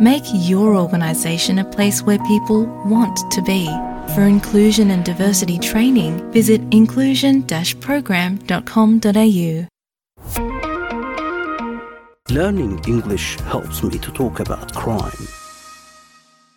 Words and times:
Make 0.00 0.24
your 0.32 0.76
organisation 0.76 1.58
a 1.58 1.64
place 1.64 2.02
where 2.02 2.18
people 2.20 2.64
want 2.86 3.18
to 3.32 3.42
be. 3.42 3.66
For 4.14 4.22
inclusion 4.22 4.90
and 4.90 5.04
diversity 5.04 5.58
training, 5.58 6.32
visit 6.32 6.62
inclusion 6.70 7.44
program.com.au. 7.80 9.68
Learning 12.30 12.80
English 12.88 13.38
helps 13.40 13.82
me 13.82 13.98
to 13.98 14.10
talk 14.12 14.40
about 14.40 14.72
crime. 14.72 15.28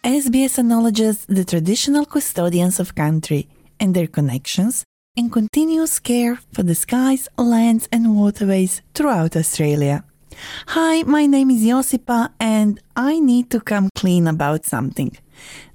SBS 0.05 0.57
acknowledges 0.57 1.25
the 1.25 1.43
traditional 1.43 2.05
custodians 2.05 2.79
of 2.79 2.95
country 2.95 3.49
and 3.77 3.93
their 3.93 4.07
connections 4.07 4.85
and 5.17 5.29
continuous 5.29 5.99
care 5.99 6.39
for 6.53 6.63
the 6.63 6.75
skies, 6.75 7.27
lands, 7.37 7.89
and 7.91 8.15
waterways 8.15 8.81
throughout 8.93 9.35
Australia. 9.35 10.05
Hi, 10.67 11.03
my 11.03 11.25
name 11.25 11.51
is 11.51 11.63
Josipa, 11.63 12.29
and 12.39 12.79
I 12.95 13.19
need 13.19 13.49
to 13.51 13.59
come 13.59 13.89
clean 13.95 14.27
about 14.27 14.65
something. 14.65 15.17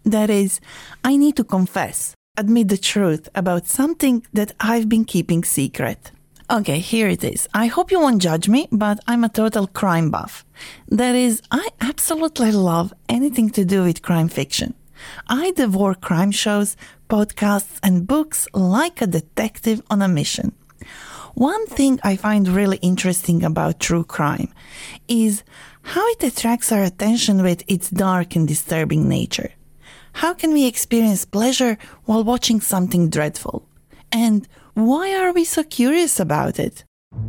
That 0.04 0.30
is, 0.30 0.60
I 1.04 1.16
need 1.16 1.36
to 1.36 1.44
confess, 1.44 2.14
admit 2.36 2.68
the 2.68 2.78
truth 2.78 3.28
about 3.34 3.66
something 3.66 4.26
that 4.32 4.52
I've 4.60 4.88
been 4.88 5.04
keeping 5.04 5.44
secret. 5.44 6.12
Okay, 6.50 6.78
here 6.78 7.08
it 7.08 7.22
is. 7.24 7.46
I 7.52 7.66
hope 7.66 7.90
you 7.90 8.00
won't 8.00 8.22
judge 8.22 8.48
me, 8.48 8.68
but 8.72 8.98
I'm 9.06 9.24
a 9.24 9.28
total 9.28 9.66
crime 9.66 10.10
buff. 10.10 10.44
That 10.88 11.14
is, 11.14 11.42
I 11.50 11.68
absolutely 11.80 12.52
love 12.52 12.94
anything 13.08 13.50
to 13.50 13.64
do 13.64 13.84
with 13.84 14.02
crime 14.02 14.28
fiction. 14.28 14.74
I 15.28 15.50
devour 15.52 15.94
crime 15.94 16.30
shows, 16.30 16.76
podcasts, 17.10 17.78
and 17.82 18.06
books 18.06 18.48
like 18.54 19.02
a 19.02 19.06
detective 19.06 19.82
on 19.90 20.02
a 20.02 20.08
mission. 20.08 20.54
One 21.38 21.68
thing 21.68 22.00
I 22.02 22.16
find 22.16 22.48
really 22.48 22.78
interesting 22.78 23.44
about 23.44 23.78
true 23.78 24.02
crime 24.02 24.52
is 25.06 25.44
how 25.82 26.04
it 26.08 26.24
attracts 26.24 26.72
our 26.72 26.82
attention 26.82 27.44
with 27.44 27.62
its 27.68 27.90
dark 27.90 28.34
and 28.34 28.48
disturbing 28.48 29.08
nature. 29.08 29.52
How 30.14 30.34
can 30.34 30.52
we 30.52 30.66
experience 30.66 31.24
pleasure 31.24 31.78
while 32.06 32.24
watching 32.24 32.60
something 32.60 33.08
dreadful? 33.08 33.64
And 34.10 34.48
why 34.74 35.14
are 35.14 35.32
we 35.32 35.44
so 35.44 35.62
curious 35.62 36.18
about 36.18 36.58
it? 36.58 36.82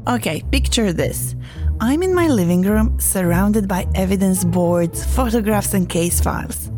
Okay, 0.08 0.42
picture 0.52 0.92
this. 0.92 1.36
I'm 1.80 2.02
in 2.02 2.16
my 2.16 2.30
living 2.30 2.64
room 2.64 3.00
surrounded 3.00 3.68
by 3.68 3.86
evidence 3.94 4.44
boards, 4.44 5.06
photographs, 5.06 5.76
and 5.76 5.88
case 5.88 6.20
files, 6.20 6.72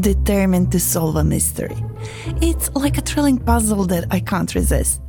determined 0.00 0.72
to 0.72 0.80
solve 0.80 1.16
a 1.16 1.22
mystery. 1.22 1.76
It's 2.40 2.74
like 2.74 2.96
a 2.96 3.02
thrilling 3.02 3.36
puzzle 3.36 3.84
that 3.88 4.06
I 4.10 4.20
can't 4.20 4.54
resist. 4.54 5.02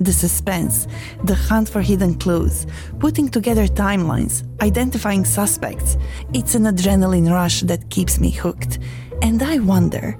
The 0.00 0.12
suspense, 0.14 0.88
the 1.24 1.34
hunt 1.34 1.68
for 1.68 1.82
hidden 1.82 2.14
clues, 2.14 2.66
putting 2.98 3.28
together 3.28 3.66
timelines, 3.66 4.44
identifying 4.62 5.26
suspects, 5.26 5.98
it's 6.32 6.54
an 6.54 6.62
adrenaline 6.62 7.30
rush 7.30 7.60
that 7.62 7.90
keeps 7.90 8.18
me 8.18 8.30
hooked. 8.30 8.78
And 9.20 9.42
I 9.42 9.58
wonder 9.58 10.18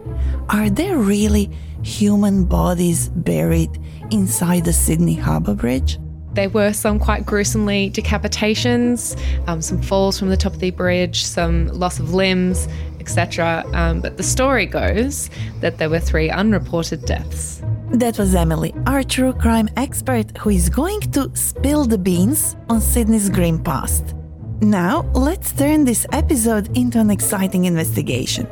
are 0.50 0.68
there 0.68 0.98
really 0.98 1.50
human 1.82 2.44
bodies 2.44 3.08
buried 3.08 3.70
inside 4.10 4.66
the 4.66 4.72
Sydney 4.74 5.14
Harbour 5.14 5.54
Bridge? 5.54 5.98
There 6.34 6.50
were 6.50 6.74
some 6.74 6.98
quite 6.98 7.24
gruesomely 7.24 7.90
decapitations, 7.90 9.18
um, 9.48 9.62
some 9.62 9.80
falls 9.80 10.18
from 10.18 10.28
the 10.28 10.36
top 10.36 10.52
of 10.52 10.60
the 10.60 10.70
bridge, 10.70 11.24
some 11.24 11.68
loss 11.68 11.98
of 11.98 12.12
limbs, 12.12 12.68
etc. 13.00 13.64
Um, 13.72 14.00
but 14.00 14.16
the 14.16 14.22
story 14.22 14.66
goes 14.66 15.30
that 15.60 15.78
there 15.78 15.90
were 15.90 16.00
three 16.00 16.30
unreported 16.30 17.04
deaths. 17.06 17.62
That 17.92 18.18
was 18.18 18.34
Emily, 18.34 18.72
our 18.86 19.02
true 19.02 19.32
crime 19.32 19.68
expert, 19.76 20.36
who 20.38 20.50
is 20.50 20.68
going 20.68 21.00
to 21.12 21.30
spill 21.34 21.84
the 21.86 21.98
beans 21.98 22.56
on 22.68 22.80
Sydney's 22.80 23.28
grim 23.28 23.62
past. 23.62 24.14
Now, 24.60 25.02
let's 25.14 25.52
turn 25.52 25.84
this 25.84 26.06
episode 26.12 26.76
into 26.76 27.00
an 27.00 27.10
exciting 27.10 27.64
investigation. 27.64 28.46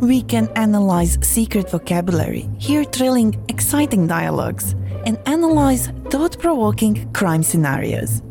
We 0.00 0.22
can 0.22 0.48
analyze 0.56 1.18
secret 1.20 1.68
vocabulary, 1.70 2.48
hear 2.58 2.84
thrilling, 2.84 3.42
exciting 3.48 4.06
dialogues, 4.06 4.74
and 5.04 5.18
analyze 5.26 5.88
thought 6.08 6.38
provoking 6.38 7.12
crime 7.12 7.42
scenarios. 7.42 8.22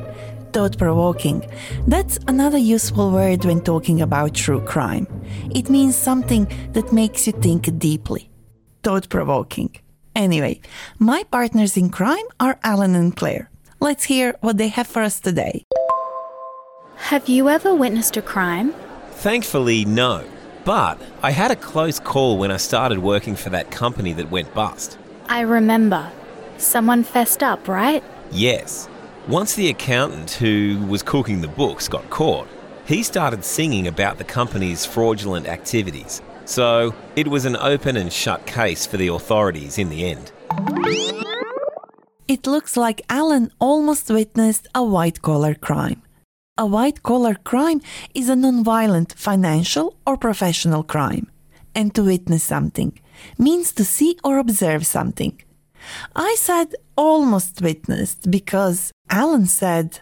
Thought 0.51 0.77
provoking. 0.77 1.47
That's 1.87 2.17
another 2.27 2.57
useful 2.57 3.11
word 3.11 3.45
when 3.45 3.61
talking 3.61 4.01
about 4.01 4.33
true 4.33 4.61
crime. 4.61 5.07
It 5.53 5.69
means 5.69 5.95
something 5.95 6.47
that 6.73 6.91
makes 6.91 7.27
you 7.27 7.33
think 7.33 7.77
deeply. 7.77 8.29
Thought 8.83 9.09
provoking. 9.09 9.75
Anyway, 10.15 10.61
my 10.97 11.23
partners 11.31 11.77
in 11.77 11.89
crime 11.89 12.25
are 12.39 12.57
Alan 12.63 12.95
and 12.95 13.15
Claire. 13.15 13.49
Let's 13.79 14.03
hear 14.03 14.35
what 14.41 14.57
they 14.57 14.69
have 14.69 14.87
for 14.87 15.01
us 15.03 15.19
today. 15.19 15.63
Have 16.95 17.29
you 17.29 17.47
ever 17.47 17.73
witnessed 17.73 18.17
a 18.17 18.21
crime? 18.21 18.73
Thankfully, 19.11 19.85
no. 19.85 20.25
But 20.65 20.99
I 21.23 21.31
had 21.31 21.51
a 21.51 21.55
close 21.55 21.99
call 21.99 22.37
when 22.37 22.51
I 22.51 22.57
started 22.57 22.99
working 22.99 23.35
for 23.35 23.49
that 23.51 23.71
company 23.71 24.13
that 24.13 24.31
went 24.31 24.53
bust. 24.53 24.97
I 25.27 25.41
remember. 25.41 26.11
Someone 26.57 27.03
fessed 27.03 27.41
up, 27.41 27.67
right? 27.67 28.03
Yes. 28.31 28.89
Once 29.29 29.53
the 29.53 29.69
accountant 29.69 30.31
who 30.31 30.83
was 30.87 31.03
cooking 31.03 31.39
the 31.39 31.47
books 31.47 31.87
got 31.87 32.09
caught, 32.09 32.47
he 32.87 33.03
started 33.03 33.45
singing 33.45 33.85
about 33.85 34.17
the 34.17 34.23
company's 34.23 34.87
fraudulent 34.87 35.45
activities. 35.45 36.19
So 36.45 36.95
it 37.15 37.27
was 37.27 37.45
an 37.45 37.55
open 37.55 37.95
and 37.95 38.11
shut 38.11 38.47
case 38.47 38.87
for 38.87 38.97
the 38.97 39.09
authorities 39.09 39.77
in 39.77 39.89
the 39.89 40.09
end. 40.09 40.31
It 42.27 42.47
looks 42.47 42.75
like 42.75 43.03
Alan 43.07 43.51
almost 43.59 44.09
witnessed 44.09 44.67
a 44.73 44.83
white 44.83 45.21
collar 45.21 45.53
crime. 45.53 46.01
A 46.57 46.65
white 46.65 47.03
collar 47.03 47.35
crime 47.35 47.81
is 48.15 48.29
a 48.29 48.35
non-violent 48.35 49.13
financial 49.13 49.95
or 50.07 50.17
professional 50.17 50.81
crime. 50.81 51.29
And 51.75 51.93
to 51.93 52.01
witness 52.01 52.43
something 52.43 52.99
means 53.37 53.73
to 53.73 53.85
see 53.85 54.17
or 54.23 54.39
observe 54.39 54.87
something. 54.87 55.39
I 56.15 56.35
said 56.37 56.75
almost 56.95 57.61
witnessed 57.61 58.29
because 58.29 58.91
Alan 59.09 59.45
said, 59.45 59.99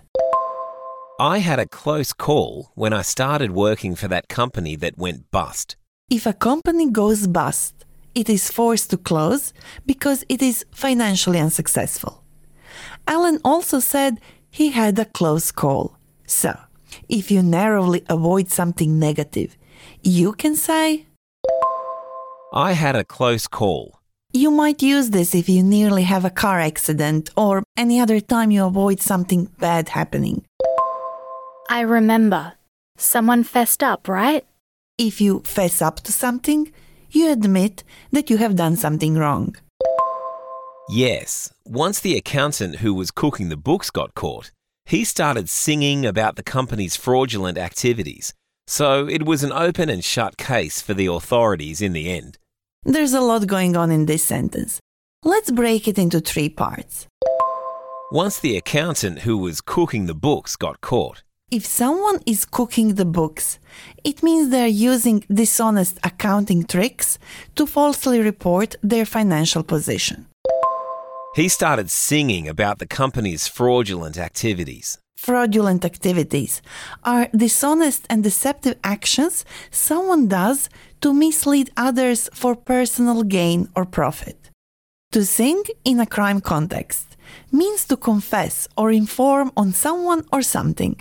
I 1.19 1.39
had 1.39 1.59
a 1.59 1.65
close 1.65 2.13
call 2.13 2.71
when 2.75 2.93
I 2.93 3.01
started 3.01 3.51
working 3.51 3.95
for 3.95 4.07
that 4.07 4.27
company 4.27 4.75
that 4.75 4.97
went 4.97 5.31
bust. 5.31 5.75
If 6.09 6.25
a 6.25 6.33
company 6.33 6.91
goes 6.91 7.25
bust, 7.27 7.85
it 8.13 8.29
is 8.29 8.51
forced 8.51 8.91
to 8.91 8.97
close 8.97 9.53
because 9.85 10.23
it 10.29 10.41
is 10.41 10.65
financially 10.71 11.39
unsuccessful. 11.39 12.23
Alan 13.07 13.39
also 13.43 13.79
said 13.79 14.19
he 14.49 14.69
had 14.69 14.97
a 14.99 15.05
close 15.05 15.51
call. 15.51 15.97
So, 16.25 16.57
if 17.09 17.31
you 17.31 17.41
narrowly 17.41 18.03
avoid 18.09 18.49
something 18.49 18.99
negative, 18.99 19.57
you 20.03 20.33
can 20.33 20.55
say, 20.55 21.05
I 22.53 22.73
had 22.73 22.95
a 22.95 23.03
close 23.03 23.47
call. 23.47 23.99
You 24.33 24.51
might 24.51 24.83
use 24.83 25.09
this 25.11 25.33
if 25.33 25.47
you 25.47 25.63
nearly 25.63 26.03
have 26.03 26.25
a 26.25 26.29
car 26.29 26.59
accident 26.59 27.29
or 27.37 27.63
any 27.77 27.99
other 27.99 28.19
time 28.19 28.51
you 28.51 28.65
avoid 28.65 28.99
something 28.99 29.45
bad 29.59 29.89
happening. 29.89 30.45
I 31.69 31.81
remember. 31.81 32.53
Someone 32.97 33.43
fessed 33.43 33.81
up, 33.81 34.07
right? 34.07 34.45
If 34.97 35.21
you 35.21 35.39
fess 35.45 35.81
up 35.81 36.01
to 36.01 36.11
something, 36.11 36.71
you 37.09 37.31
admit 37.31 37.83
that 38.11 38.29
you 38.29 38.37
have 38.37 38.55
done 38.55 38.75
something 38.75 39.15
wrong. 39.17 39.55
Yes, 40.89 41.53
once 41.65 41.99
the 41.99 42.17
accountant 42.17 42.77
who 42.77 42.93
was 42.93 43.11
cooking 43.11 43.49
the 43.49 43.57
books 43.57 43.89
got 43.89 44.13
caught, 44.13 44.51
he 44.85 45.03
started 45.03 45.49
singing 45.49 46.05
about 46.05 46.35
the 46.35 46.43
company's 46.43 46.95
fraudulent 46.95 47.57
activities. 47.57 48.33
So 48.67 49.07
it 49.07 49.25
was 49.25 49.43
an 49.43 49.51
open 49.51 49.89
and 49.89 50.03
shut 50.03 50.37
case 50.37 50.81
for 50.81 50.93
the 50.93 51.07
authorities 51.07 51.81
in 51.81 51.93
the 51.93 52.09
end. 52.11 52.37
There's 52.89 53.13
a 53.13 53.19
lot 53.19 53.45
going 53.47 53.75
on 53.75 53.91
in 53.91 54.05
this 54.05 54.23
sentence. 54.23 54.79
Let's 55.25 55.51
break 55.51 55.89
it 55.89 55.97
into 55.97 56.21
three 56.21 56.47
parts. 56.47 57.05
Once 58.13 58.39
the 58.39 58.55
accountant 58.55 59.19
who 59.19 59.37
was 59.37 59.59
cooking 59.59 60.05
the 60.05 60.15
books 60.15 60.55
got 60.55 60.79
caught, 60.79 61.21
If 61.51 61.65
someone 61.65 62.19
is 62.25 62.45
cooking 62.45 62.95
the 62.95 63.05
books, 63.05 63.59
it 64.03 64.21
means 64.23 64.49
they're 64.49 64.67
using 64.91 65.23
dishonest 65.33 65.97
accounting 66.03 66.65
tricks 66.65 67.19
to 67.55 67.65
falsely 67.65 68.19
report 68.19 68.75
their 68.83 69.05
financial 69.05 69.63
position. 69.63 70.25
he 71.35 71.49
started 71.49 71.89
singing 71.91 72.47
about 72.47 72.79
the 72.79 72.87
company's 72.87 73.47
fraudulent 73.47 74.17
activities. 74.17 74.97
Fraudulent 75.17 75.83
activities 75.83 76.61
are 77.03 77.27
dishonest 77.35 78.05
and 78.09 78.23
deceptive 78.23 78.77
actions 78.83 79.43
someone 79.71 80.27
does 80.27 80.69
to 81.01 81.13
mislead 81.13 81.69
others 81.75 82.29
for 82.33 82.55
personal 82.55 83.23
gain 83.23 83.67
or 83.75 83.85
profit. 83.85 84.51
To 85.11 85.25
sing 85.25 85.63
in 85.83 85.99
a 85.99 86.05
crime 86.05 86.39
context 86.39 87.17
means 87.51 87.85
to 87.85 87.97
confess 87.97 88.67
or 88.77 88.91
inform 88.91 89.51
on 89.57 89.73
someone 89.73 90.25
or 90.31 90.41
something. 90.41 90.99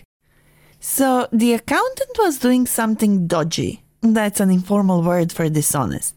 So 0.81 1.29
the 1.33 1.53
accountant 1.53 2.17
was 2.19 2.39
doing 2.39 2.67
something 2.67 3.27
dodgy. 3.27 3.83
That's 4.01 4.41
an 4.41 4.51
informal 4.51 5.03
word 5.03 5.33
for 5.33 5.49
dishonest. 5.49 6.15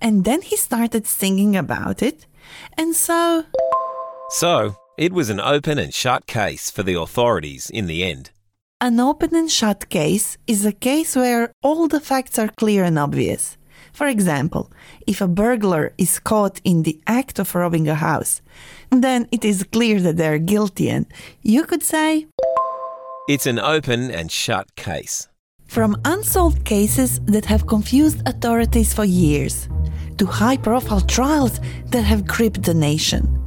And 0.00 0.24
then 0.24 0.42
he 0.42 0.56
started 0.56 1.06
singing 1.06 1.56
about 1.56 2.02
it. 2.02 2.26
And 2.76 2.94
so. 2.94 3.44
So, 4.30 4.76
it 4.98 5.12
was 5.12 5.30
an 5.30 5.40
open 5.40 5.78
and 5.78 5.94
shut 5.94 6.26
case 6.26 6.70
for 6.70 6.82
the 6.82 6.98
authorities 6.98 7.70
in 7.70 7.86
the 7.86 8.04
end. 8.04 8.30
An 8.80 9.00
open 9.00 9.34
and 9.34 9.50
shut 9.50 9.88
case 9.88 10.36
is 10.46 10.66
a 10.66 10.72
case 10.72 11.16
where 11.16 11.52
all 11.62 11.88
the 11.88 12.00
facts 12.00 12.38
are 12.38 12.48
clear 12.48 12.84
and 12.84 12.98
obvious. 12.98 13.56
For 13.92 14.06
example, 14.06 14.70
if 15.06 15.20
a 15.20 15.28
burglar 15.28 15.94
is 15.98 16.18
caught 16.18 16.60
in 16.64 16.82
the 16.82 17.00
act 17.06 17.38
of 17.38 17.54
robbing 17.54 17.88
a 17.88 17.94
house, 17.94 18.42
then 18.90 19.28
it 19.30 19.44
is 19.44 19.64
clear 19.64 20.00
that 20.00 20.16
they 20.16 20.28
are 20.28 20.38
guilty, 20.38 20.90
and 20.90 21.06
you 21.42 21.64
could 21.64 21.82
say, 21.82 22.26
It's 23.28 23.46
an 23.46 23.58
open 23.58 24.10
and 24.10 24.30
shut 24.30 24.74
case. 24.76 25.28
From 25.68 25.96
unsolved 26.04 26.64
cases 26.64 27.20
that 27.20 27.46
have 27.46 27.66
confused 27.66 28.20
authorities 28.26 28.92
for 28.92 29.04
years, 29.04 29.68
to 30.18 30.26
high 30.26 30.56
profile 30.56 31.00
trials 31.00 31.60
that 31.86 32.02
have 32.02 32.26
gripped 32.26 32.64
the 32.64 32.74
nation. 32.74 33.38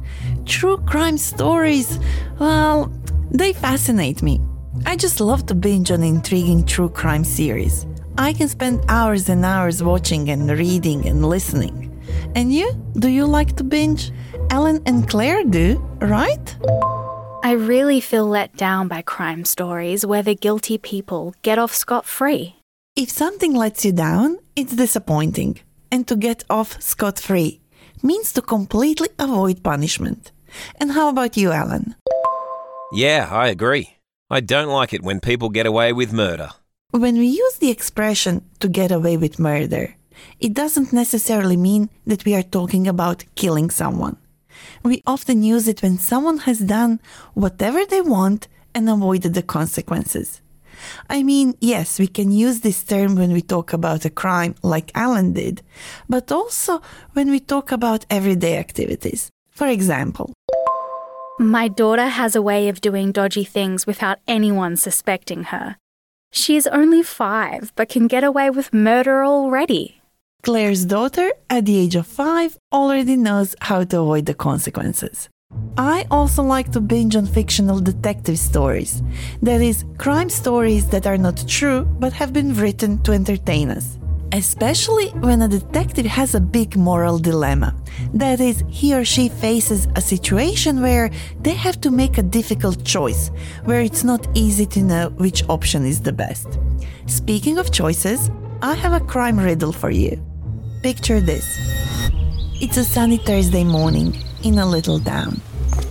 True 0.46 0.78
crime 0.78 1.18
stories, 1.18 1.98
well, 2.38 2.90
they 3.30 3.52
fascinate 3.52 4.22
me. 4.22 4.40
I 4.86 4.94
just 4.94 5.20
love 5.20 5.44
to 5.46 5.54
binge 5.54 5.90
on 5.90 6.04
intriguing 6.04 6.64
true 6.64 6.88
crime 6.88 7.24
series. 7.24 7.84
I 8.16 8.32
can 8.32 8.48
spend 8.48 8.84
hours 8.88 9.28
and 9.28 9.44
hours 9.44 9.82
watching 9.82 10.30
and 10.30 10.48
reading 10.48 11.06
and 11.08 11.28
listening. 11.28 12.00
And 12.36 12.52
you? 12.52 12.72
Do 12.94 13.08
you 13.08 13.26
like 13.26 13.56
to 13.56 13.64
binge? 13.64 14.12
Alan 14.50 14.80
and 14.86 15.08
Claire 15.08 15.42
do, 15.44 15.78
right? 16.00 16.56
I 17.42 17.52
really 17.52 18.00
feel 18.00 18.26
let 18.26 18.56
down 18.56 18.86
by 18.86 19.02
crime 19.02 19.44
stories 19.44 20.06
where 20.06 20.22
the 20.22 20.34
guilty 20.36 20.78
people 20.78 21.34
get 21.42 21.58
off 21.58 21.74
scot 21.74 22.06
free. 22.06 22.54
If 22.94 23.10
something 23.10 23.52
lets 23.52 23.84
you 23.84 23.92
down, 23.92 24.38
it's 24.54 24.76
disappointing. 24.76 25.58
And 25.90 26.06
to 26.08 26.16
get 26.16 26.44
off 26.48 26.80
scot 26.80 27.18
free 27.18 27.60
means 28.02 28.32
to 28.34 28.42
completely 28.42 29.08
avoid 29.18 29.62
punishment. 29.62 30.32
And 30.80 30.92
how 30.92 31.08
about 31.08 31.36
you, 31.36 31.52
Alan? 31.52 31.94
Yeah, 32.92 33.28
I 33.30 33.48
agree. 33.48 33.96
I 34.30 34.40
don't 34.40 34.68
like 34.68 34.92
it 34.92 35.02
when 35.02 35.20
people 35.20 35.48
get 35.48 35.66
away 35.66 35.92
with 35.92 36.12
murder. 36.12 36.50
When 36.90 37.18
we 37.18 37.26
use 37.26 37.56
the 37.56 37.70
expression 37.70 38.44
to 38.60 38.68
get 38.68 38.90
away 38.90 39.16
with 39.16 39.38
murder, 39.38 39.96
it 40.40 40.54
doesn't 40.54 40.92
necessarily 40.92 41.56
mean 41.56 41.90
that 42.06 42.24
we 42.24 42.34
are 42.34 42.42
talking 42.42 42.86
about 42.86 43.24
killing 43.34 43.70
someone. 43.70 44.16
We 44.82 45.02
often 45.06 45.42
use 45.42 45.68
it 45.68 45.82
when 45.82 45.98
someone 45.98 46.38
has 46.38 46.60
done 46.60 47.00
whatever 47.34 47.84
they 47.84 48.00
want 48.00 48.48
and 48.74 48.88
avoided 48.88 49.34
the 49.34 49.42
consequences. 49.42 50.40
I 51.08 51.22
mean, 51.22 51.54
yes, 51.60 51.98
we 51.98 52.06
can 52.06 52.30
use 52.30 52.60
this 52.60 52.82
term 52.82 53.16
when 53.16 53.32
we 53.32 53.42
talk 53.42 53.72
about 53.72 54.04
a 54.04 54.10
crime 54.10 54.54
like 54.62 54.90
Alan 54.94 55.32
did, 55.32 55.62
but 56.08 56.30
also 56.30 56.82
when 57.12 57.30
we 57.30 57.40
talk 57.40 57.72
about 57.72 58.06
everyday 58.10 58.58
activities. 58.58 59.30
For 59.56 59.68
example, 59.68 60.32
My 61.38 61.68
daughter 61.68 62.08
has 62.08 62.36
a 62.36 62.42
way 62.42 62.68
of 62.68 62.80
doing 62.80 63.12
dodgy 63.12 63.44
things 63.44 63.86
without 63.86 64.18
anyone 64.28 64.76
suspecting 64.76 65.44
her. 65.44 65.76
She 66.30 66.56
is 66.56 66.66
only 66.66 67.02
five, 67.02 67.72
but 67.74 67.88
can 67.88 68.06
get 68.06 68.24
away 68.24 68.50
with 68.50 68.72
murder 68.72 69.24
already. 69.24 70.00
Claire's 70.42 70.84
daughter, 70.84 71.32
at 71.48 71.64
the 71.64 71.76
age 71.78 71.96
of 71.96 72.06
five, 72.06 72.58
already 72.72 73.16
knows 73.16 73.54
how 73.60 73.84
to 73.84 74.00
avoid 74.00 74.26
the 74.26 74.34
consequences. 74.34 75.28
I 75.78 76.06
also 76.10 76.42
like 76.42 76.72
to 76.72 76.80
binge 76.80 77.16
on 77.16 77.26
fictional 77.26 77.80
detective 77.80 78.38
stories. 78.38 79.02
That 79.42 79.62
is, 79.62 79.84
crime 79.96 80.28
stories 80.28 80.86
that 80.90 81.06
are 81.06 81.18
not 81.18 81.48
true 81.48 81.84
but 81.98 82.12
have 82.12 82.32
been 82.32 82.54
written 82.54 83.02
to 83.04 83.12
entertain 83.12 83.70
us. 83.70 83.98
Especially 84.32 85.08
when 85.20 85.42
a 85.42 85.48
detective 85.48 86.06
has 86.06 86.34
a 86.34 86.40
big 86.40 86.76
moral 86.76 87.18
dilemma. 87.18 87.74
That 88.12 88.40
is, 88.40 88.64
he 88.68 88.94
or 88.94 89.04
she 89.04 89.28
faces 89.28 89.88
a 89.96 90.00
situation 90.00 90.82
where 90.82 91.10
they 91.40 91.54
have 91.54 91.80
to 91.82 91.90
make 91.90 92.18
a 92.18 92.22
difficult 92.22 92.84
choice, 92.84 93.30
where 93.64 93.80
it's 93.80 94.04
not 94.04 94.26
easy 94.34 94.66
to 94.66 94.82
know 94.82 95.10
which 95.10 95.48
option 95.48 95.84
is 95.84 96.00
the 96.00 96.12
best. 96.12 96.58
Speaking 97.06 97.58
of 97.58 97.72
choices, 97.72 98.30
I 98.62 98.74
have 98.74 98.92
a 98.92 99.04
crime 99.04 99.38
riddle 99.38 99.72
for 99.72 99.90
you. 99.90 100.20
Picture 100.82 101.20
this 101.20 101.46
it's 102.58 102.78
a 102.78 102.84
sunny 102.84 103.18
Thursday 103.18 103.64
morning 103.64 104.16
in 104.42 104.58
a 104.58 104.66
little 104.66 104.98
town 104.98 105.40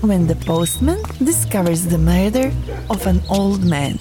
when 0.01 0.25
the 0.25 0.35
postman 0.35 1.01
discovers 1.23 1.85
the 1.85 1.97
murder 1.97 2.51
of 2.89 3.05
an 3.05 3.21
old 3.29 3.63
man 3.63 3.97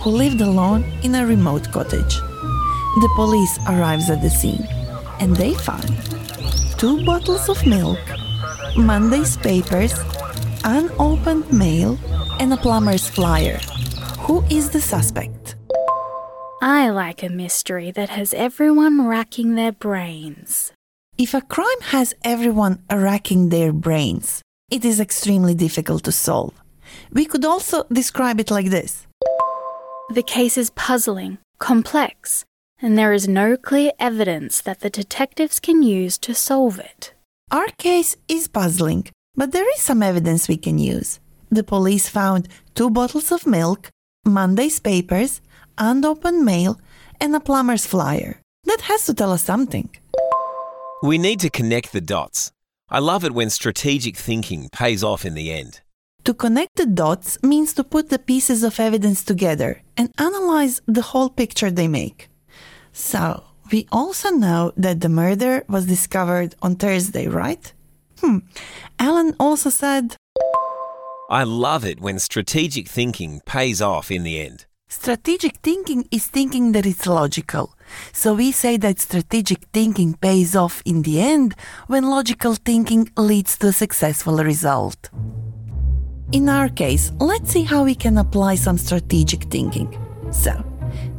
who 0.00 0.10
lived 0.10 0.40
alone 0.40 0.84
in 1.02 1.14
a 1.14 1.26
remote 1.26 1.70
cottage. 1.72 2.18
The 2.96 3.12
police 3.14 3.58
arrives 3.68 4.10
at 4.10 4.20
the 4.20 4.30
scene 4.30 4.66
and 5.20 5.36
they 5.36 5.54
find 5.54 5.96
two 6.76 7.04
bottles 7.04 7.48
of 7.48 7.64
milk, 7.64 8.00
Monday's 8.76 9.36
papers, 9.36 9.94
unopened 10.64 11.52
mail, 11.52 11.98
and 12.40 12.52
a 12.52 12.56
plumber's 12.56 13.08
flyer. 13.08 13.58
Who 14.20 14.42
is 14.50 14.70
the 14.70 14.80
suspect? 14.80 15.56
I 16.62 16.90
like 16.90 17.22
a 17.22 17.28
mystery 17.28 17.90
that 17.92 18.08
has 18.10 18.34
everyone 18.34 19.06
racking 19.06 19.54
their 19.54 19.72
brains. 19.72 20.72
If 21.16 21.32
a 21.32 21.42
crime 21.42 21.82
has 21.82 22.14
everyone 22.24 22.82
racking 22.90 23.50
their 23.50 23.72
brains, 23.72 24.42
it 24.70 24.84
is 24.84 25.00
extremely 25.00 25.54
difficult 25.54 26.02
to 26.04 26.12
solve. 26.12 26.54
We 27.12 27.24
could 27.24 27.44
also 27.44 27.84
describe 27.92 28.40
it 28.40 28.50
like 28.50 28.70
this 28.70 29.06
The 30.10 30.22
case 30.22 30.58
is 30.58 30.70
puzzling, 30.70 31.38
complex, 31.58 32.44
and 32.82 32.96
there 32.96 33.12
is 33.12 33.28
no 33.28 33.56
clear 33.56 33.92
evidence 33.98 34.60
that 34.60 34.80
the 34.80 34.90
detectives 34.90 35.60
can 35.60 35.82
use 35.82 36.18
to 36.18 36.34
solve 36.34 36.78
it. 36.78 37.12
Our 37.50 37.66
case 37.78 38.16
is 38.28 38.48
puzzling, 38.48 39.08
but 39.34 39.52
there 39.52 39.70
is 39.74 39.80
some 39.80 40.02
evidence 40.02 40.48
we 40.48 40.56
can 40.56 40.78
use. 40.78 41.20
The 41.50 41.64
police 41.64 42.08
found 42.08 42.48
two 42.74 42.90
bottles 42.90 43.32
of 43.32 43.46
milk, 43.46 43.90
Monday's 44.24 44.80
papers, 44.80 45.40
unopened 45.78 46.44
mail, 46.44 46.80
and 47.20 47.34
a 47.34 47.40
plumber's 47.40 47.86
flyer. 47.86 48.40
That 48.64 48.82
has 48.82 49.06
to 49.06 49.14
tell 49.14 49.32
us 49.32 49.42
something. 49.42 49.90
We 51.02 51.18
need 51.18 51.40
to 51.40 51.50
connect 51.50 51.92
the 51.92 52.00
dots. 52.00 52.52
I 52.88 52.98
love 52.98 53.24
it 53.24 53.32
when 53.32 53.50
strategic 53.50 54.16
thinking 54.16 54.68
pays 54.70 55.02
off 55.02 55.24
in 55.24 55.34
the 55.34 55.52
end. 55.52 55.80
To 56.24 56.34
connect 56.34 56.76
the 56.76 56.86
dots 56.86 57.42
means 57.42 57.72
to 57.74 57.84
put 57.84 58.10
the 58.10 58.18
pieces 58.18 58.62
of 58.62 58.78
evidence 58.78 59.24
together 59.24 59.82
and 59.96 60.12
analyze 60.18 60.82
the 60.86 61.02
whole 61.02 61.30
picture 61.30 61.70
they 61.70 61.88
make. 61.88 62.29
So, 62.92 63.44
we 63.72 63.86
also 63.92 64.30
know 64.30 64.72
that 64.76 65.00
the 65.00 65.08
murder 65.08 65.64
was 65.68 65.86
discovered 65.86 66.54
on 66.62 66.76
Thursday, 66.76 67.28
right? 67.28 67.72
Hmm. 68.20 68.38
Alan 68.98 69.34
also 69.38 69.70
said 69.70 70.16
I 71.30 71.44
love 71.44 71.84
it 71.84 72.00
when 72.00 72.18
strategic 72.18 72.88
thinking 72.88 73.40
pays 73.46 73.80
off 73.80 74.10
in 74.10 74.24
the 74.24 74.40
end. 74.40 74.66
strategic 74.88 75.56
thinking 75.62 76.04
is 76.10 76.26
thinking 76.26 76.72
that 76.72 76.84
it's 76.84 77.06
logical. 77.06 77.72
So 78.12 78.34
we 78.34 78.50
say 78.52 78.76
that 78.78 78.98
strategic 78.98 79.62
thinking 79.72 80.14
pays 80.14 80.56
off 80.56 80.82
in 80.84 81.02
the 81.02 81.20
end 81.20 81.54
when 81.86 82.10
logical 82.10 82.56
thinking 82.56 83.08
leads 83.16 83.56
to 83.58 83.68
a 83.68 83.72
successful 83.72 84.36
result. 84.38 85.10
In 86.32 86.48
our 86.48 86.68
case, 86.68 87.12
let's 87.20 87.50
see 87.52 87.62
how 87.62 87.84
we 87.84 87.94
can 87.94 88.18
apply 88.18 88.56
some 88.56 88.78
strategic 88.78 89.44
thinking. 89.44 89.96
So, 90.32 90.52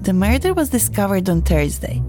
the 0.02 0.14
murder 0.14 0.54
was 0.54 0.70
discovered 0.70 1.30
on 1.30 1.42
Thursday, 1.42 2.02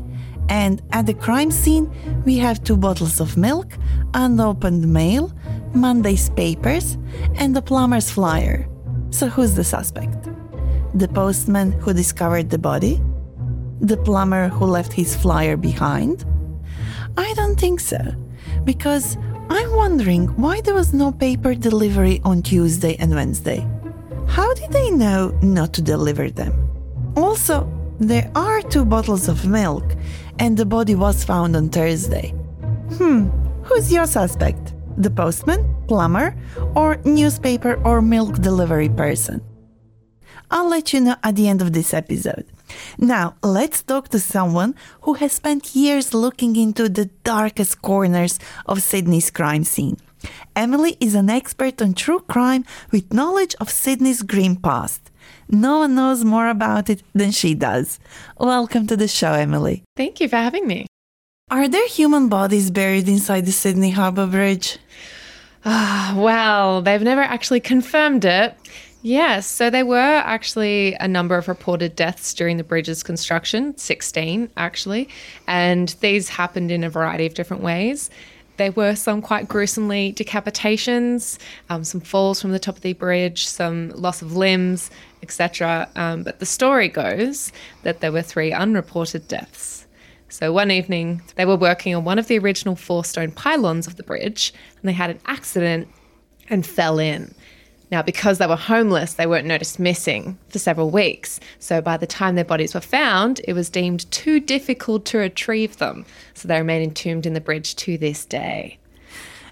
and 0.48 0.82
at 0.92 1.06
the 1.06 1.14
crime 1.14 1.50
scene, 1.50 1.90
we 2.24 2.38
have 2.38 2.64
two 2.64 2.76
bottles 2.76 3.20
of 3.20 3.36
milk, 3.36 3.76
unopened 4.14 4.90
mail, 4.90 5.32
Monday's 5.74 6.30
papers, 6.30 6.96
and 7.36 7.54
the 7.54 7.62
plumber's 7.62 8.10
flyer. 8.10 8.66
So, 9.10 9.28
who's 9.28 9.54
the 9.54 9.64
suspect? 9.64 10.28
The 10.94 11.08
postman 11.08 11.72
who 11.72 11.92
discovered 11.92 12.50
the 12.50 12.58
body? 12.58 13.02
The 13.80 13.96
plumber 13.98 14.48
who 14.48 14.64
left 14.64 14.92
his 14.92 15.14
flyer 15.14 15.56
behind? 15.56 16.24
I 17.16 17.34
don't 17.34 17.60
think 17.60 17.80
so, 17.80 18.00
because 18.64 19.18
I'm 19.50 19.76
wondering 19.76 20.28
why 20.40 20.62
there 20.62 20.74
was 20.74 20.94
no 20.94 21.12
paper 21.12 21.54
delivery 21.54 22.22
on 22.24 22.42
Tuesday 22.42 22.96
and 22.96 23.14
Wednesday. 23.14 23.66
How 24.28 24.54
did 24.54 24.70
they 24.72 24.90
know 24.90 25.28
not 25.42 25.74
to 25.74 25.82
deliver 25.82 26.30
them? 26.30 26.54
Also, 27.16 27.68
there 28.08 28.30
are 28.34 28.62
two 28.62 28.84
bottles 28.84 29.28
of 29.28 29.46
milk, 29.46 29.84
and 30.38 30.56
the 30.56 30.66
body 30.66 30.94
was 30.94 31.24
found 31.24 31.56
on 31.56 31.68
Thursday. 31.68 32.30
Hmm, 32.96 33.28
who's 33.62 33.92
your 33.92 34.06
suspect? 34.06 34.74
The 34.96 35.10
postman, 35.10 35.74
plumber, 35.88 36.36
or 36.74 36.96
newspaper 37.04 37.80
or 37.84 38.02
milk 38.02 38.36
delivery 38.36 38.88
person? 38.88 39.40
I'll 40.50 40.68
let 40.68 40.92
you 40.92 41.00
know 41.00 41.16
at 41.22 41.36
the 41.36 41.48
end 41.48 41.62
of 41.62 41.72
this 41.72 41.94
episode. 41.94 42.46
Now, 42.98 43.36
let's 43.42 43.82
talk 43.82 44.08
to 44.08 44.18
someone 44.20 44.74
who 45.02 45.14
has 45.14 45.32
spent 45.32 45.74
years 45.74 46.12
looking 46.12 46.56
into 46.56 46.88
the 46.88 47.06
darkest 47.24 47.82
corners 47.82 48.38
of 48.66 48.82
Sydney's 48.82 49.30
crime 49.30 49.64
scene. 49.64 49.96
Emily 50.54 50.96
is 51.00 51.14
an 51.14 51.30
expert 51.30 51.80
on 51.80 51.94
true 51.94 52.20
crime 52.20 52.64
with 52.90 53.12
knowledge 53.12 53.54
of 53.60 53.70
Sydney's 53.70 54.22
grim 54.22 54.56
past. 54.56 55.10
No 55.48 55.78
one 55.78 55.94
knows 55.94 56.24
more 56.24 56.48
about 56.48 56.88
it 56.88 57.02
than 57.14 57.30
she 57.30 57.54
does. 57.54 57.98
Welcome 58.38 58.86
to 58.86 58.96
the 58.96 59.08
show, 59.08 59.32
Emily. 59.32 59.82
Thank 59.96 60.20
you 60.20 60.28
for 60.28 60.36
having 60.36 60.66
me. 60.66 60.86
Are 61.50 61.68
there 61.68 61.86
human 61.88 62.28
bodies 62.28 62.70
buried 62.70 63.08
inside 63.08 63.46
the 63.46 63.52
Sydney 63.52 63.90
Harbour 63.90 64.26
Bridge? 64.26 64.78
Ah, 65.64 66.14
well, 66.16 66.82
they've 66.82 67.02
never 67.02 67.20
actually 67.20 67.60
confirmed 67.60 68.24
it. 68.24 68.56
Yes, 69.02 69.48
so 69.48 69.68
there 69.68 69.84
were 69.84 69.98
actually 69.98 70.94
a 70.94 71.08
number 71.08 71.36
of 71.36 71.48
reported 71.48 71.96
deaths 71.96 72.32
during 72.34 72.56
the 72.56 72.64
bridge's 72.64 73.02
construction, 73.02 73.76
16 73.76 74.48
actually, 74.56 75.08
and 75.48 75.88
these 76.00 76.28
happened 76.28 76.70
in 76.70 76.84
a 76.84 76.88
variety 76.88 77.26
of 77.26 77.34
different 77.34 77.64
ways. 77.64 78.10
There 78.62 78.70
were 78.70 78.94
some 78.94 79.22
quite 79.22 79.48
gruesomely 79.48 80.12
decapitations, 80.12 81.36
um, 81.68 81.82
some 81.82 82.00
falls 82.00 82.40
from 82.40 82.52
the 82.52 82.60
top 82.60 82.76
of 82.76 82.82
the 82.82 82.92
bridge, 82.92 83.44
some 83.44 83.88
loss 83.88 84.22
of 84.22 84.36
limbs, 84.36 84.88
etc. 85.20 85.88
Um, 85.96 86.22
but 86.22 86.38
the 86.38 86.46
story 86.46 86.86
goes 86.86 87.50
that 87.82 87.98
there 87.98 88.12
were 88.12 88.22
three 88.22 88.52
unreported 88.52 89.26
deaths. 89.26 89.88
So 90.28 90.52
one 90.52 90.70
evening, 90.70 91.22
they 91.34 91.44
were 91.44 91.56
working 91.56 91.92
on 91.96 92.04
one 92.04 92.20
of 92.20 92.28
the 92.28 92.38
original 92.38 92.76
four 92.76 93.04
stone 93.04 93.32
pylons 93.32 93.88
of 93.88 93.96
the 93.96 94.04
bridge, 94.04 94.54
and 94.80 94.88
they 94.88 94.92
had 94.92 95.10
an 95.10 95.18
accident 95.26 95.88
and 96.48 96.64
fell 96.64 97.00
in. 97.00 97.34
Now, 97.92 98.00
because 98.00 98.38
they 98.38 98.46
were 98.46 98.56
homeless, 98.56 99.12
they 99.12 99.26
weren't 99.26 99.46
noticed 99.46 99.78
missing 99.78 100.38
for 100.48 100.58
several 100.58 100.88
weeks. 100.88 101.38
So, 101.58 101.82
by 101.82 101.98
the 101.98 102.06
time 102.06 102.36
their 102.36 102.44
bodies 102.44 102.72
were 102.72 102.80
found, 102.80 103.42
it 103.44 103.52
was 103.52 103.68
deemed 103.68 104.10
too 104.10 104.40
difficult 104.40 105.04
to 105.06 105.18
retrieve 105.18 105.76
them. 105.76 106.06
So, 106.32 106.48
they 106.48 106.56
remain 106.56 106.82
entombed 106.82 107.26
in 107.26 107.34
the 107.34 107.40
bridge 107.40 107.76
to 107.76 107.98
this 107.98 108.24
day. 108.24 108.78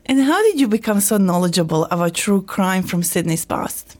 And 0.06 0.22
how 0.22 0.42
did 0.42 0.58
you 0.58 0.68
become 0.68 1.00
so 1.00 1.18
knowledgeable 1.18 1.84
about 1.90 2.14
true 2.14 2.40
crime 2.40 2.82
from 2.82 3.02
Sydney's 3.02 3.44
past? 3.44 3.98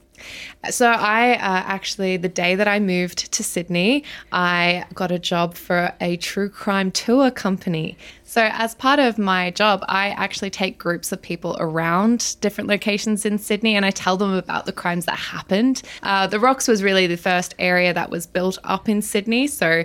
So 0.69 0.89
I 0.89 1.33
uh, 1.33 1.37
actually, 1.65 2.17
the 2.17 2.29
day 2.29 2.55
that 2.55 2.67
I 2.67 2.79
moved 2.79 3.31
to 3.31 3.43
Sydney, 3.43 4.03
I 4.31 4.85
got 4.93 5.11
a 5.11 5.19
job 5.19 5.55
for 5.55 5.93
a 5.99 6.17
true 6.17 6.49
crime 6.49 6.91
tour 6.91 7.31
company. 7.31 7.97
So 8.23 8.47
as 8.51 8.75
part 8.75 8.99
of 8.99 9.17
my 9.17 9.51
job, 9.51 9.83
I 9.89 10.11
actually 10.11 10.51
take 10.51 10.77
groups 10.77 11.11
of 11.11 11.21
people 11.21 11.57
around 11.59 12.37
different 12.39 12.69
locations 12.69 13.25
in 13.25 13.37
Sydney 13.37 13.75
and 13.75 13.85
I 13.85 13.91
tell 13.91 14.15
them 14.15 14.33
about 14.33 14.65
the 14.65 14.71
crimes 14.71 15.05
that 15.05 15.17
happened. 15.17 15.81
Uh, 16.01 16.27
the 16.27 16.39
Rocks 16.39 16.67
was 16.67 16.81
really 16.81 17.07
the 17.07 17.17
first 17.17 17.53
area 17.59 17.93
that 17.93 18.09
was 18.09 18.25
built 18.25 18.57
up 18.63 18.87
in 18.87 19.01
Sydney. 19.01 19.47
So 19.47 19.83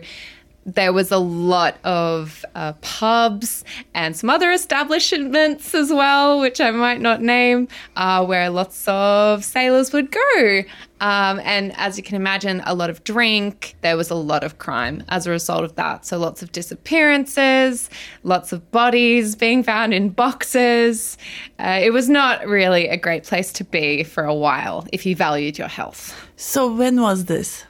there 0.66 0.92
was 0.92 1.12
a 1.12 1.18
lot 1.18 1.78
of 1.84 2.44
uh, 2.56 2.72
pubs 2.80 3.64
and 3.94 4.16
some 4.16 4.28
other 4.28 4.50
establishments 4.50 5.74
as 5.74 5.90
well, 5.90 6.40
which 6.40 6.60
I 6.60 6.72
might 6.72 7.00
not 7.00 7.22
name, 7.22 7.68
uh, 7.94 8.26
where 8.26 8.50
lots 8.50 8.86
of 8.88 9.44
sailors 9.44 9.92
would 9.92 10.10
go. 10.10 10.62
Um, 11.00 11.40
and 11.44 11.72
as 11.76 11.96
you 11.96 12.02
can 12.02 12.16
imagine, 12.16 12.62
a 12.64 12.74
lot 12.74 12.90
of 12.90 13.04
drink. 13.04 13.76
There 13.82 13.96
was 13.96 14.10
a 14.10 14.14
lot 14.16 14.42
of 14.42 14.58
crime 14.58 15.04
as 15.08 15.26
a 15.26 15.30
result 15.30 15.62
of 15.62 15.76
that. 15.76 16.04
So 16.04 16.18
lots 16.18 16.42
of 16.42 16.50
disappearances, 16.50 17.88
lots 18.24 18.52
of 18.52 18.68
bodies 18.72 19.36
being 19.36 19.62
found 19.62 19.94
in 19.94 20.08
boxes. 20.08 21.16
Uh, 21.60 21.80
it 21.82 21.92
was 21.92 22.08
not 22.08 22.44
really 22.46 22.88
a 22.88 22.96
great 22.96 23.22
place 23.22 23.52
to 23.52 23.64
be 23.64 24.02
for 24.02 24.24
a 24.24 24.34
while 24.34 24.86
if 24.92 25.06
you 25.06 25.14
valued 25.14 25.58
your 25.58 25.68
health. 25.68 26.14
So, 26.36 26.74
when 26.74 27.00
was 27.00 27.26
this? 27.26 27.64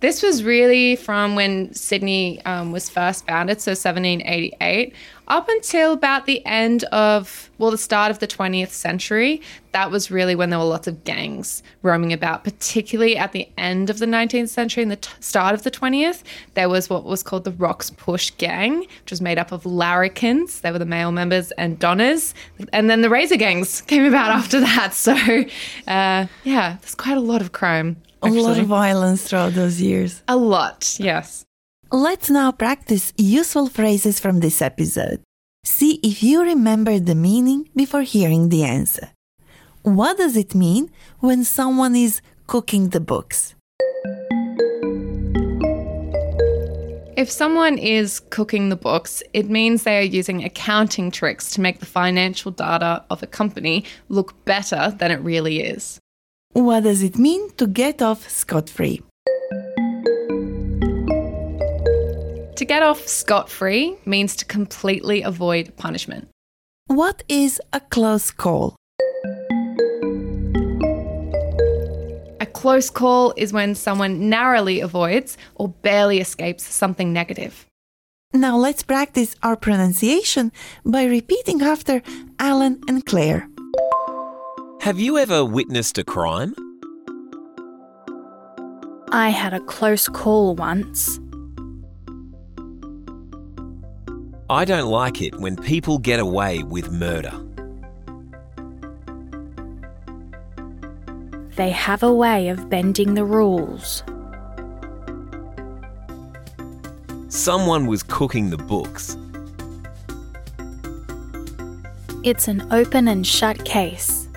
This 0.00 0.22
was 0.22 0.44
really 0.44 0.94
from 0.94 1.34
when 1.34 1.74
Sydney 1.74 2.40
um, 2.44 2.70
was 2.70 2.88
first 2.88 3.26
founded, 3.26 3.60
so 3.60 3.72
1788, 3.72 4.94
up 5.26 5.48
until 5.48 5.92
about 5.92 6.24
the 6.24 6.44
end 6.46 6.84
of, 6.84 7.50
well, 7.58 7.72
the 7.72 7.78
start 7.78 8.12
of 8.12 8.20
the 8.20 8.28
20th 8.28 8.68
century. 8.70 9.42
That 9.72 9.90
was 9.90 10.08
really 10.08 10.36
when 10.36 10.50
there 10.50 10.58
were 10.60 10.64
lots 10.64 10.86
of 10.86 11.02
gangs 11.02 11.64
roaming 11.82 12.12
about, 12.12 12.44
particularly 12.44 13.16
at 13.16 13.32
the 13.32 13.48
end 13.58 13.90
of 13.90 13.98
the 13.98 14.06
19th 14.06 14.50
century 14.50 14.84
and 14.84 14.92
the 14.92 14.96
t- 14.96 15.10
start 15.18 15.52
of 15.52 15.64
the 15.64 15.70
20th. 15.70 16.22
There 16.54 16.68
was 16.68 16.88
what 16.88 17.02
was 17.02 17.24
called 17.24 17.42
the 17.42 17.50
Rocks 17.52 17.90
Push 17.90 18.30
Gang, 18.38 18.78
which 18.78 19.10
was 19.10 19.20
made 19.20 19.36
up 19.36 19.50
of 19.50 19.64
larrikins, 19.64 20.60
they 20.60 20.70
were 20.70 20.78
the 20.78 20.86
male 20.86 21.10
members, 21.10 21.50
and 21.52 21.76
donahs. 21.76 22.34
And 22.72 22.88
then 22.88 23.02
the 23.02 23.10
Razor 23.10 23.36
Gangs 23.36 23.80
came 23.88 24.04
about 24.04 24.30
after 24.30 24.60
that. 24.60 24.94
So, 24.94 25.14
uh, 25.88 26.26
yeah, 26.44 26.76
there's 26.80 26.94
quite 26.94 27.16
a 27.16 27.20
lot 27.20 27.42
of 27.42 27.50
crime 27.50 27.96
a 28.22 28.28
lot 28.28 28.58
of 28.58 28.66
violence 28.66 29.22
throughout 29.28 29.54
those 29.54 29.80
years. 29.80 30.22
A 30.28 30.36
lot, 30.36 30.96
yes. 30.98 31.44
Let's 31.90 32.28
now 32.28 32.52
practice 32.52 33.12
useful 33.16 33.68
phrases 33.68 34.20
from 34.20 34.40
this 34.40 34.60
episode. 34.60 35.22
See 35.64 36.00
if 36.02 36.22
you 36.22 36.42
remember 36.42 36.98
the 36.98 37.14
meaning 37.14 37.68
before 37.74 38.02
hearing 38.02 38.48
the 38.48 38.64
answer. 38.64 39.10
What 39.82 40.18
does 40.18 40.36
it 40.36 40.54
mean 40.54 40.90
when 41.20 41.44
someone 41.44 41.96
is 41.96 42.20
cooking 42.46 42.90
the 42.90 43.00
books? 43.00 43.54
If 47.16 47.30
someone 47.30 47.78
is 47.78 48.20
cooking 48.20 48.68
the 48.68 48.76
books, 48.76 49.22
it 49.32 49.50
means 49.50 49.82
they 49.82 49.98
are 49.98 50.02
using 50.02 50.44
accounting 50.44 51.10
tricks 51.10 51.50
to 51.50 51.60
make 51.60 51.80
the 51.80 51.86
financial 51.86 52.52
data 52.52 53.04
of 53.10 53.22
a 53.22 53.26
company 53.26 53.84
look 54.08 54.44
better 54.44 54.94
than 54.98 55.10
it 55.10 55.20
really 55.20 55.60
is. 55.60 55.98
What 56.52 56.84
does 56.84 57.02
it 57.02 57.18
mean 57.18 57.50
to 57.56 57.66
get 57.66 58.00
off 58.00 58.28
scot 58.28 58.70
free? 58.70 59.02
To 62.56 62.64
get 62.66 62.82
off 62.82 63.06
scot 63.06 63.48
free 63.50 63.96
means 64.06 64.34
to 64.36 64.44
completely 64.44 65.22
avoid 65.22 65.76
punishment. 65.76 66.28
What 66.86 67.22
is 67.28 67.60
a 67.72 67.80
close 67.80 68.30
call? 68.30 68.74
A 72.40 72.46
close 72.50 72.88
call 72.90 73.34
is 73.36 73.52
when 73.52 73.74
someone 73.74 74.28
narrowly 74.30 74.80
avoids 74.80 75.36
or 75.54 75.68
barely 75.68 76.18
escapes 76.18 76.64
something 76.64 77.12
negative. 77.12 77.66
Now 78.32 78.56
let's 78.56 78.82
practice 78.82 79.36
our 79.42 79.56
pronunciation 79.56 80.50
by 80.84 81.04
repeating 81.04 81.62
after 81.62 82.02
Alan 82.38 82.80
and 82.88 83.04
Claire. 83.04 83.48
Have 84.80 85.00
you 85.00 85.18
ever 85.18 85.44
witnessed 85.44 85.98
a 85.98 86.04
crime? 86.04 86.54
I 89.10 89.30
had 89.30 89.52
a 89.52 89.58
close 89.60 90.08
call 90.08 90.54
once. 90.54 91.18
I 94.48 94.64
don't 94.64 94.88
like 94.88 95.20
it 95.20 95.34
when 95.34 95.56
people 95.56 95.98
get 95.98 96.20
away 96.20 96.62
with 96.62 96.92
murder. 96.92 97.32
They 101.56 101.70
have 101.70 102.04
a 102.04 102.12
way 102.14 102.48
of 102.48 102.70
bending 102.70 103.14
the 103.14 103.24
rules. 103.24 104.04
Someone 107.28 107.86
was 107.86 108.04
cooking 108.04 108.50
the 108.50 108.56
books. 108.58 109.16
It's 112.22 112.46
an 112.46 112.64
open 112.70 113.08
and 113.08 113.26
shut 113.26 113.64
case. 113.64 114.27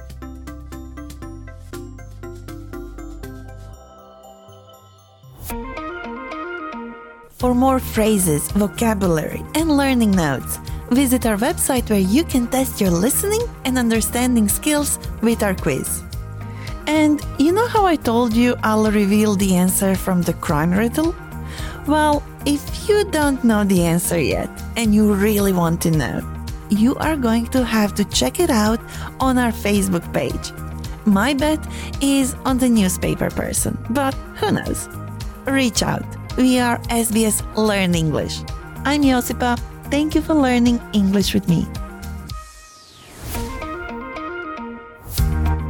For 7.41 7.55
more 7.55 7.79
phrases, 7.79 8.51
vocabulary, 8.51 9.43
and 9.55 9.75
learning 9.75 10.11
notes, 10.11 10.59
visit 10.91 11.25
our 11.25 11.37
website 11.37 11.89
where 11.89 11.97
you 11.97 12.23
can 12.23 12.45
test 12.45 12.79
your 12.79 12.91
listening 12.91 13.41
and 13.65 13.79
understanding 13.79 14.47
skills 14.47 14.99
with 15.23 15.41
our 15.41 15.55
quiz. 15.55 16.03
And 16.85 17.19
you 17.39 17.51
know 17.51 17.65
how 17.65 17.83
I 17.83 17.95
told 17.95 18.35
you 18.35 18.55
I'll 18.61 18.91
reveal 18.91 19.33
the 19.33 19.55
answer 19.55 19.95
from 19.95 20.21
the 20.21 20.33
crime 20.33 20.69
riddle? 20.69 21.15
Well, 21.87 22.21
if 22.45 22.87
you 22.87 23.05
don't 23.05 23.43
know 23.43 23.63
the 23.63 23.85
answer 23.85 24.21
yet 24.21 24.51
and 24.77 24.93
you 24.93 25.11
really 25.11 25.51
want 25.51 25.81
to 25.81 25.89
know, 25.89 26.21
you 26.69 26.93
are 26.97 27.17
going 27.17 27.47
to 27.47 27.65
have 27.65 27.95
to 27.95 28.05
check 28.05 28.39
it 28.39 28.51
out 28.51 28.79
on 29.19 29.39
our 29.39 29.51
Facebook 29.51 30.05
page. 30.13 30.51
My 31.07 31.33
bet 31.33 31.59
is 32.01 32.35
on 32.45 32.59
the 32.59 32.69
newspaper 32.69 33.31
person, 33.31 33.83
but 33.89 34.13
who 34.37 34.51
knows? 34.51 34.87
Reach 35.47 35.81
out. 35.81 36.05
We 36.41 36.57
are 36.57 36.79
SBS 36.89 37.43
Learn 37.55 37.93
English. 37.93 38.41
I'm 38.83 39.03
Josipa. 39.03 39.59
Thank 39.91 40.15
you 40.15 40.21
for 40.21 40.33
learning 40.33 40.81
English 40.91 41.35
with 41.35 41.47
me. 41.47 41.67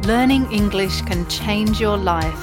Learning 0.06 0.50
English 0.50 1.02
can 1.02 1.28
change 1.28 1.78
your 1.78 1.98
life. 1.98 2.42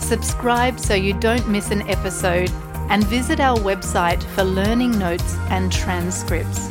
Subscribe 0.00 0.80
so 0.80 0.94
you 0.94 1.14
don't 1.20 1.48
miss 1.48 1.70
an 1.70 1.82
episode 1.88 2.50
and 2.88 3.06
visit 3.06 3.38
our 3.38 3.56
website 3.58 4.20
for 4.34 4.42
learning 4.42 4.98
notes 4.98 5.36
and 5.48 5.70
transcripts. 5.70 6.68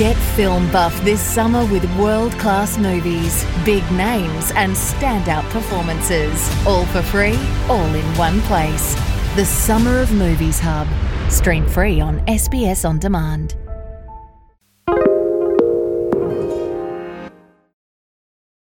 Get 0.00 0.16
film 0.34 0.72
buff 0.72 0.98
this 1.04 1.20
summer 1.20 1.70
with 1.70 1.84
world 1.98 2.32
class 2.38 2.78
movies, 2.78 3.44
big 3.66 3.84
names, 3.92 4.50
and 4.52 4.72
standout 4.72 5.46
performances. 5.50 6.50
All 6.66 6.86
for 6.86 7.02
free, 7.02 7.38
all 7.68 7.94
in 7.94 8.06
one 8.16 8.40
place. 8.48 8.94
The 9.36 9.44
Summer 9.44 10.00
of 10.00 10.10
Movies 10.14 10.58
Hub. 10.58 10.88
Stream 11.30 11.68
free 11.68 12.00
on 12.00 12.20
SBS 12.20 12.88
On 12.88 12.98
Demand. 12.98 13.56